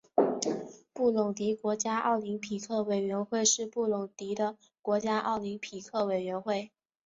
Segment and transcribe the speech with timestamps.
[0.93, 6.71] 布隆迪国家奥林匹克委员会是布隆迪的国家奥林匹克委员会。